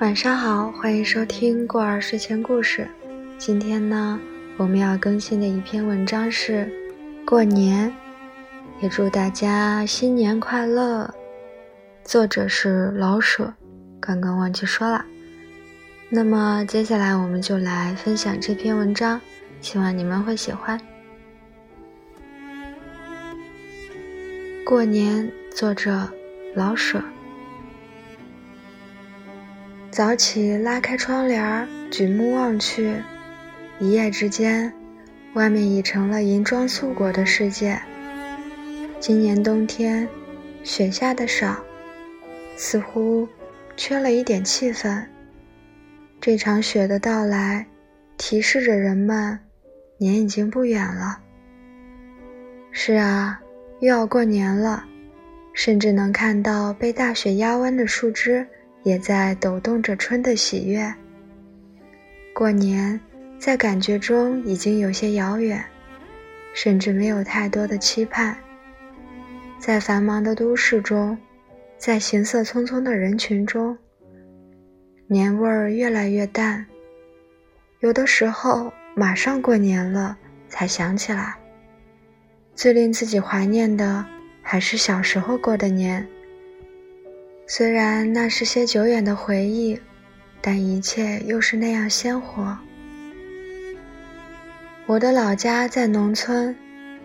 [0.00, 2.88] 晚上好，欢迎收听过儿睡前故事。
[3.36, 4.20] 今天呢，
[4.56, 6.70] 我们要更新的一篇文章是
[7.26, 7.92] 过年，
[8.80, 11.12] 也祝大家新年快乐。
[12.04, 13.52] 作者是老舍，
[13.98, 15.04] 刚刚忘记说了。
[16.08, 19.20] 那么接下来我们就来分享这篇文章，
[19.60, 20.80] 希望你们会喜欢。
[24.64, 26.08] 过年，作者
[26.54, 27.02] 老舍。
[29.98, 33.02] 早起拉开窗帘，举目望去，
[33.80, 34.72] 一夜之间，
[35.32, 37.82] 外面已成了银装素裹的世界。
[39.00, 40.08] 今年冬天，
[40.62, 41.64] 雪下的少，
[42.56, 43.26] 似乎
[43.76, 45.04] 缺了一点气氛。
[46.20, 47.66] 这场雪的到来，
[48.16, 49.40] 提示着人们，
[49.96, 51.18] 年已经不远了。
[52.70, 53.40] 是啊。
[53.80, 54.84] 又要过年了，
[55.52, 58.46] 甚至能看到被大雪压弯的树枝，
[58.82, 60.92] 也在抖动着春的喜悦。
[62.34, 62.98] 过年
[63.38, 65.64] 在感觉中已经有些遥远，
[66.54, 68.36] 甚至没有太多的期盼。
[69.58, 71.18] 在繁忙的都市中，
[71.76, 73.76] 在行色匆匆的人群中，
[75.08, 76.64] 年味儿越来越淡。
[77.80, 80.16] 有的时候，马上过年了
[80.48, 81.34] 才想起来。
[82.54, 84.04] 最令自己怀念的
[84.42, 86.06] 还是小时候过的年。
[87.50, 89.80] 虽然那是些久远的回忆，
[90.42, 92.58] 但一切又是那样鲜活。
[94.84, 96.54] 我的老家在农村，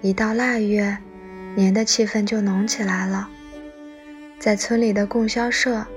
[0.01, 0.97] 一到腊月，
[1.55, 3.29] 年的气氛就浓起来了。
[4.37, 5.87] 在村里的供销社，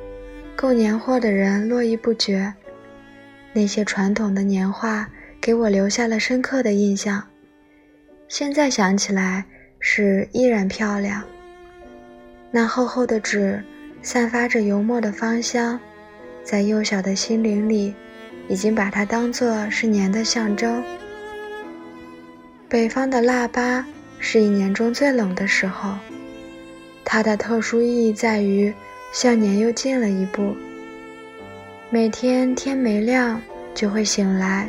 [0.55, 2.55] 购年货的人络绎不绝。
[3.52, 5.08] 那些传统的年画
[5.41, 7.20] 给我留下了深刻的印象。
[8.28, 9.44] 现在想起来
[9.80, 11.24] 是依然漂亮。
[12.52, 13.64] 那厚厚的纸，
[14.02, 15.78] 散发着油墨的芳香，
[16.45, 17.95] 在幼小的心灵里，
[18.48, 20.83] 已经把它当作是年的象征。
[22.68, 23.86] 北方的腊八
[24.18, 25.95] 是一年中最冷的时候，
[27.05, 28.73] 它的特殊意义在于
[29.12, 30.57] 向年又近了一步。
[31.90, 33.40] 每天天没亮
[33.74, 34.68] 就会醒来，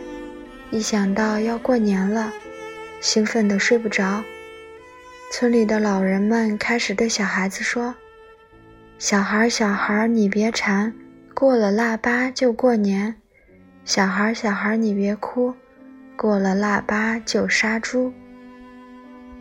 [0.69, 2.33] 一想到要过年了。
[2.99, 4.23] 兴奋得睡不着，
[5.31, 7.93] 村里的老人们开始对小孩子说
[8.99, 10.91] ：“小孩儿，小孩儿，你别馋，
[11.35, 13.13] 过了腊八就过年。
[13.85, 15.53] 小孩儿，小孩儿，你别哭，
[16.15, 18.11] 过了腊八就杀猪。”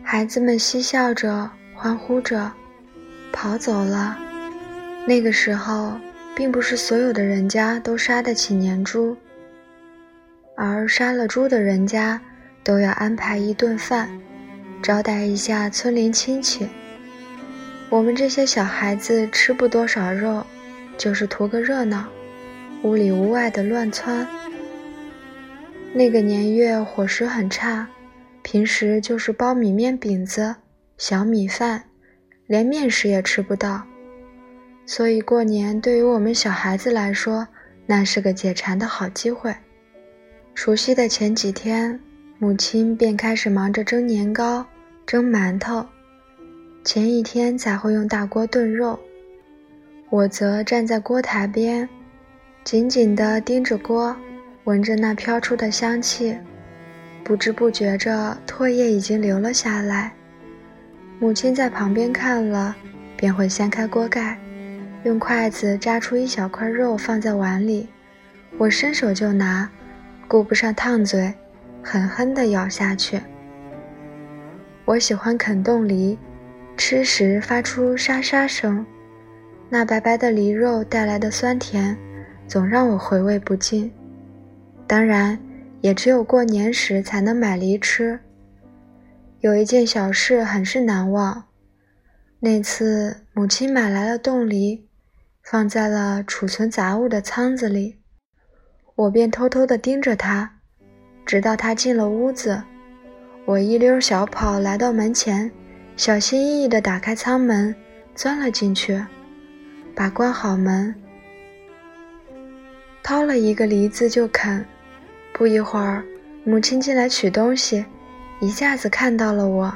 [0.03, 2.51] 孩子们嬉笑着，欢呼着，
[3.33, 4.15] 跑走了。
[5.07, 5.99] 那个时候，
[6.35, 9.17] 并不是所有的人家都杀得起年猪，
[10.55, 12.21] 而杀了猪的人家。
[12.63, 14.09] 都要安排一顿饭，
[14.83, 16.67] 招待一下村邻亲戚。
[17.89, 20.45] 我们这些小孩子吃不多少肉，
[20.97, 22.05] 就是图个热闹，
[22.83, 24.27] 屋里屋外的乱窜。
[25.93, 27.87] 那个年月伙食很差，
[28.41, 30.55] 平时就是包米面饼子、
[30.97, 31.83] 小米饭，
[32.45, 33.83] 连面食也吃不到。
[34.85, 37.47] 所以过年对于我们小孩子来说，
[37.85, 39.55] 那是个解馋的好机会。
[40.53, 41.99] 除夕的前几天。
[42.39, 44.63] 母亲便开始忙着蒸年糕、
[45.07, 45.83] 蒸馒头，
[46.87, 48.97] 前一天才会用大锅炖肉。
[50.09, 51.89] 我则站在锅台边，
[52.63, 54.15] 紧紧地盯着锅，
[54.63, 56.37] 闻着那飘出的香气，
[57.25, 60.13] 不知不觉着唾液已经流了下来。
[61.19, 62.73] 母亲在旁边看了，
[63.17, 64.39] 便会掀开锅盖，
[65.03, 67.89] 用筷子扎出一小块肉放在碗里，
[68.57, 69.69] 我伸手就拿，
[70.25, 71.33] 顾不上烫嘴。
[71.83, 73.19] 狠狠地咬下去。
[74.85, 76.17] 我喜欢啃冻梨，
[76.77, 78.85] 吃时发出沙沙声，
[79.67, 81.97] 那白白的梨肉带来的酸甜，
[82.47, 83.91] 总让我回味不尽。
[84.85, 85.37] 当然，
[85.81, 88.19] 也只有过年时才能买梨吃。
[89.39, 91.45] 有一件小事很是难忘，
[92.39, 94.87] 那次母亲买来了冻梨，
[95.43, 97.97] 放在了储存杂物的仓子里，
[98.95, 100.53] 我便偷偷地盯着它。
[101.25, 102.63] 直到他进了屋子，
[103.45, 105.51] 我一溜小跑来到门前，
[105.97, 107.75] 小心翼翼地打开舱门，
[108.13, 109.03] 钻了进去，
[109.95, 110.93] 把关好门，
[113.01, 114.63] 掏了一个梨子就啃。
[115.33, 116.03] 不一会儿，
[116.43, 117.83] 母亲进来取东西，
[118.39, 119.75] 一下子看到了我，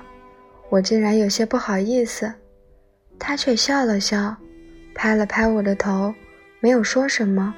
[0.69, 2.31] 我竟然有些不好意思，
[3.17, 4.37] 她却笑了笑，
[4.93, 6.13] 拍了拍我的头，
[6.59, 7.53] 没有说什么。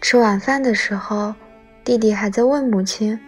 [0.00, 1.34] 吃晚饭的时候。
[1.84, 3.18] 弟弟还在问母亲：“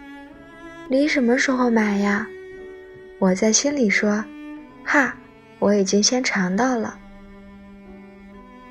[0.87, 2.25] 梨什么时候买呀？”
[3.19, 4.23] 我在心里说
[4.83, 5.15] ：“哈，
[5.59, 6.97] 我已经先尝到了。”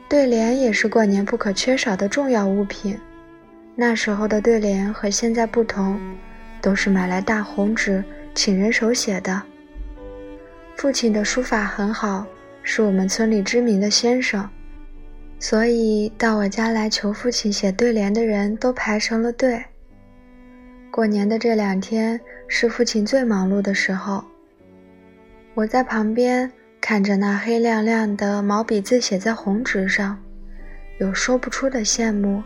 [0.08, 2.98] 对联也是过年不可缺少的重要物品。
[3.74, 5.98] 那时候的对联和现在不同，
[6.60, 8.04] 都是买来大红纸，
[8.34, 9.42] 请人手写的。
[10.76, 12.24] 父亲的书法很好，
[12.62, 14.48] 是我们村里知名的先生，
[15.40, 19.64] 所以到我家来求父亲写对联的人都排成了队。
[20.92, 24.24] 过年的这两天是父亲最忙碌的时候，
[25.54, 30.20] 我在旁边看着那黑亮亮的毛笔字写在红纸上，
[30.98, 32.42] 有说不出的羡慕。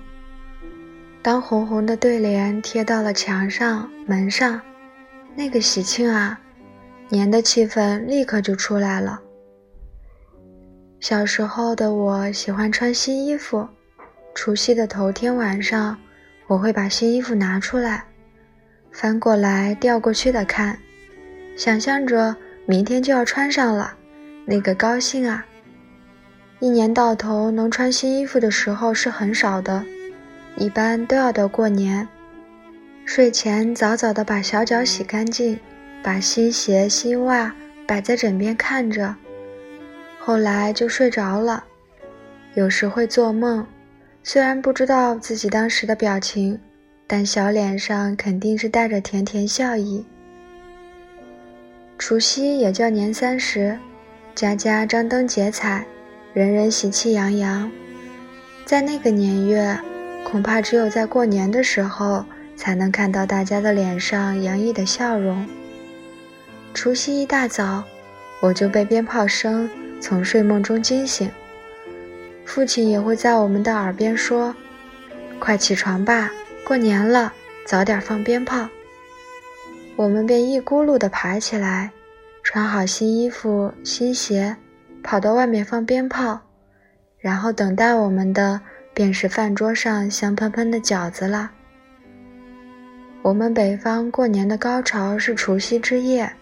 [1.23, 4.61] 当红红的对联贴到了墙上、门上，
[5.35, 6.39] 那个喜庆啊，
[7.09, 9.19] 年的气氛立刻就出来了。
[11.01, 13.67] 小时候的我喜欢穿新衣服，
[14.35, 15.97] 除夕的头天晚上，
[16.47, 18.05] 我会把新衣服拿出来。
[18.93, 20.79] 翻过来调过去的看，
[21.57, 22.37] 想象着
[22.71, 23.95] 明天就要穿上了，
[24.45, 25.47] 那个高兴啊！
[26.61, 29.83] 一年到头能穿新衣服的时候是很少的，
[30.55, 32.07] 一般都要到过年。
[33.07, 35.59] 睡前早早的把小脚洗干净，
[36.03, 37.55] 把新鞋新袜
[37.87, 39.15] 摆在枕边看着，
[40.19, 41.65] 后来就睡着了。
[42.53, 43.67] 有时会做梦，
[44.23, 46.61] 虽然不知道自己当时的表情。
[47.07, 50.05] 但小脸上肯定是带着甜甜笑意。
[52.09, 53.79] 除夕也叫年三十，
[54.35, 55.85] 家家张灯结彩，
[56.33, 57.71] 人人喜气洋洋。
[58.65, 59.79] 在那个年月，
[60.25, 62.25] 恐怕只有在过年的时候，
[62.57, 65.47] 才能看到大家的脸上洋溢的笑容。
[66.73, 67.85] 除夕一大早，
[68.41, 69.69] 我就被鞭炮声
[70.01, 71.31] 从睡梦中惊醒，
[72.47, 74.57] 父亲也会在我们的耳边说
[75.39, 76.31] ：“快起床吧。”
[76.67, 77.35] 过年了，
[77.67, 78.67] 早点放鞭炮。
[79.95, 81.91] 我们便一咕噜地爬起来，
[82.51, 84.57] 穿好新衣服、新鞋，
[85.03, 86.41] 跑到外面放鞭炮。
[87.19, 88.59] 然后等待我们的
[88.95, 91.51] 便是饭桌上香喷喷的饺子了。
[93.21, 96.33] 我们北方过年的高潮是除夕之夜，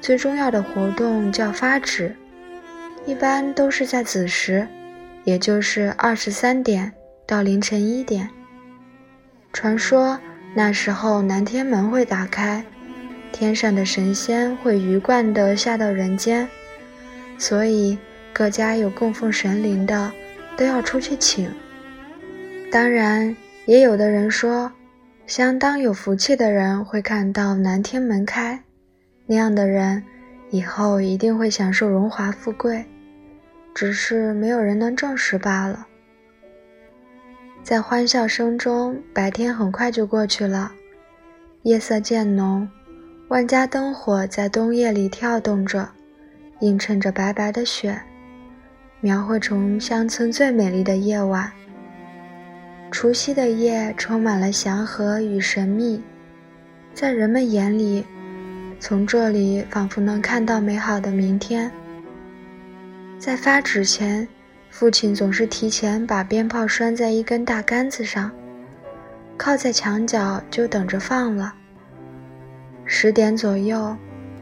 [0.00, 2.14] 最重要的活动叫发纸，
[3.04, 4.64] 一般都是在子时，
[5.24, 6.92] 也就是二十三点
[7.26, 8.30] 到凌晨一点。
[9.52, 10.16] 传说
[10.54, 12.64] 那时候南天门会打开，
[13.32, 16.48] 天上的神仙会鱼贯地下到人间，
[17.38, 17.98] 所以
[18.32, 20.12] 各家有供奉神灵的
[20.56, 21.50] 都要出去请。
[22.70, 23.34] 当然，
[23.66, 24.70] 也有的人说，
[25.26, 28.62] 相当有福气的人会看到南天门开，
[29.26, 30.02] 那样的人
[30.50, 32.84] 以后一定会享受荣华富贵，
[33.74, 35.86] 只是没有人能证实罢了。
[37.62, 40.72] 在欢笑声中，白天很快就过去了。
[41.62, 42.66] 夜色渐浓，
[43.30, 45.88] 万家灯火在冬夜里跳动着，
[46.58, 47.96] 映衬着白白的雪，
[48.98, 51.48] 描绘成乡村最美丽的夜晚。
[52.90, 56.02] 除夕的夜充满了祥和与神秘，
[56.92, 58.04] 在人们眼里，
[58.80, 61.70] 从这里仿佛能看到美好的明天。
[63.16, 64.26] 在发纸前。
[64.72, 68.30] 父亲总是提前把鞭炮拴在一根大杆子上，
[69.36, 71.52] 靠在墙角就等着放了。
[72.92, 73.96] 十点左右，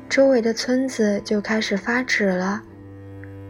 [0.08, 2.62] 周围的村子就开始发纸了，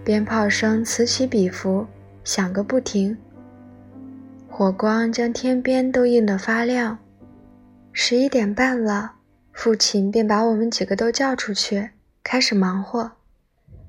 [0.04, 1.86] 鞭炮声此起彼伏，
[2.24, 3.16] 响个不停。
[4.48, 6.98] 火光将天边都映得发亮。
[7.92, 9.12] 十一点半了，
[9.52, 11.90] 父亲便把我们几个都叫出去，
[12.24, 13.12] 开始忙活，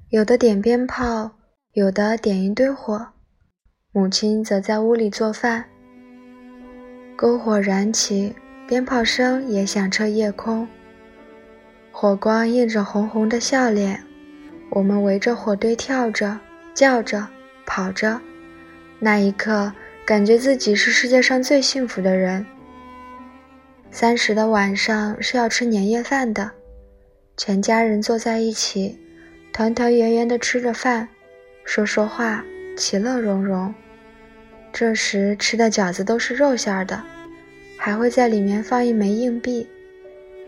[0.10, 1.32] 有的点鞭炮。
[1.74, 3.08] 有的点一堆火，
[3.92, 5.66] 母亲则在屋里做饭。
[7.18, 8.36] 篝火燃起，
[8.68, 10.68] 鞭炮声也响彻夜空，
[11.92, 14.04] 火光映着红红的笑脸。
[14.70, 16.40] 我们围着火堆跳着、
[16.74, 17.28] 叫着、
[17.66, 18.22] 跑着，
[19.00, 19.74] 那一刻
[20.06, 22.46] 感觉自己是世界上最幸福的人。
[23.92, 26.52] 三十的晚上是要吃年夜饭的，
[27.36, 29.00] 全家人坐在一起，
[29.52, 31.10] 团团圆圆地吃着饭。
[31.66, 32.44] 说说话，
[32.78, 33.74] 其乐融融。
[34.72, 37.02] 这时吃的饺子都是肉馅的，
[37.76, 39.68] 还会在里面放一枚硬币。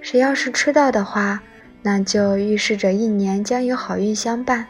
[0.01, 1.41] 谁要是吃到的话，
[1.81, 4.67] 那就预示着一年将有好运相伴。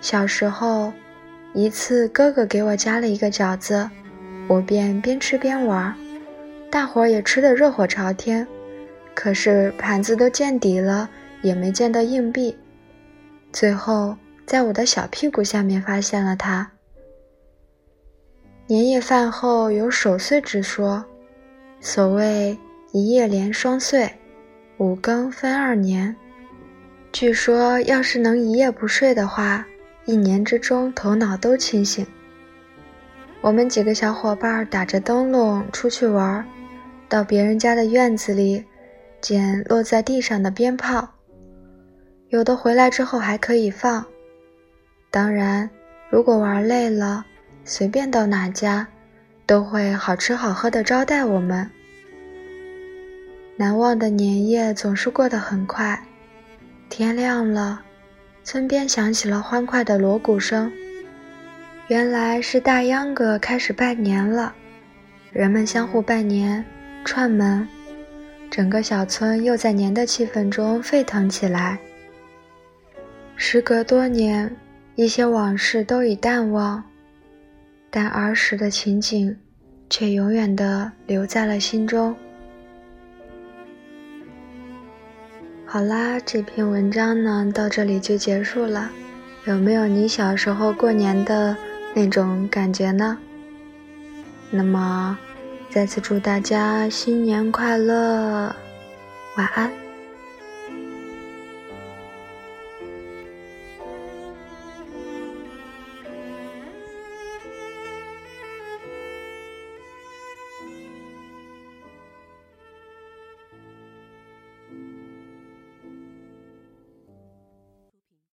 [0.00, 0.92] 小时候，
[1.54, 3.90] 一次哥哥给我夹了一个饺子，
[4.46, 5.92] 我便边吃边玩，
[6.70, 8.46] 大伙儿也吃得热火朝天。
[9.14, 11.10] 可是盘子都见底了，
[11.42, 12.56] 也没见到硬币。
[13.52, 14.16] 最后。
[14.48, 16.70] 在我的小屁股下面发现了它。
[18.66, 21.04] 年夜饭后有守岁之说，
[21.78, 22.56] 所谓
[22.90, 24.10] 一夜连双岁，
[24.78, 26.16] 五更分二年。
[27.12, 29.66] 据说要是能一夜不睡的话，
[30.06, 32.06] 一年之中头脑都清醒，
[33.42, 36.42] 我们几个小伙伴打着灯笼出去玩，
[37.10, 38.64] 到别人家的院子里
[39.20, 41.06] 捡落在地上的鞭炮，
[42.30, 44.02] 有的回来之后还可以放。
[45.10, 45.68] 当然，
[46.08, 47.24] 如果玩累了，
[47.64, 48.86] 随便到哪家，
[49.44, 51.70] 都会好吃好喝的招待我们。
[53.60, 56.00] 难忘的年夜总是过得很快，
[56.88, 57.80] 天亮了，
[58.44, 60.70] 村边响起了欢快的锣鼓声。
[61.88, 64.54] 原来是大秧歌开始拜年了，
[65.32, 66.64] 人们相互拜年、
[67.04, 67.66] 串门，
[68.48, 71.80] 整个小村又在年的气氛中沸腾起来。
[73.34, 74.56] 时隔多年，
[74.94, 76.80] 一些往事都已淡忘。
[77.90, 79.36] 但儿时的情景，
[79.90, 82.14] 却永远的留在了心中。
[85.70, 88.90] 好啦，这篇文章呢，到这里就结束了。
[89.44, 91.54] 有没有你小时候过年的
[91.94, 93.18] 那种感觉呢？
[94.50, 95.18] 那么，
[95.68, 98.56] 再次祝大家新年快乐，
[99.36, 99.70] 晚安。